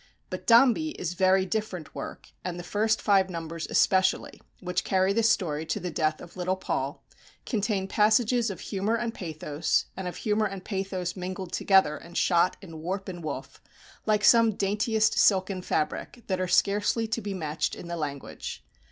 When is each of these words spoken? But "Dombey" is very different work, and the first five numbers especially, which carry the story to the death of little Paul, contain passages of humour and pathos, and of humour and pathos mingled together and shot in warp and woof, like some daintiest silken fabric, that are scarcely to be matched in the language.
But 0.31 0.47
"Dombey" 0.47 0.95
is 0.99 1.13
very 1.13 1.45
different 1.45 1.93
work, 1.93 2.29
and 2.43 2.57
the 2.57 2.63
first 2.63 2.99
five 2.99 3.29
numbers 3.29 3.67
especially, 3.67 4.41
which 4.59 4.83
carry 4.83 5.13
the 5.13 5.21
story 5.21 5.63
to 5.67 5.79
the 5.79 5.91
death 5.91 6.21
of 6.21 6.35
little 6.35 6.55
Paul, 6.55 7.05
contain 7.45 7.87
passages 7.87 8.49
of 8.49 8.61
humour 8.61 8.95
and 8.95 9.13
pathos, 9.13 9.85
and 9.95 10.07
of 10.07 10.15
humour 10.15 10.47
and 10.47 10.65
pathos 10.65 11.15
mingled 11.15 11.51
together 11.53 11.97
and 11.97 12.17
shot 12.17 12.57
in 12.63 12.81
warp 12.81 13.09
and 13.09 13.23
woof, 13.23 13.61
like 14.07 14.23
some 14.23 14.53
daintiest 14.53 15.19
silken 15.19 15.61
fabric, 15.61 16.23
that 16.25 16.41
are 16.41 16.47
scarcely 16.47 17.05
to 17.05 17.21
be 17.21 17.35
matched 17.35 17.75
in 17.75 17.87
the 17.87 17.95
language. 17.95 18.65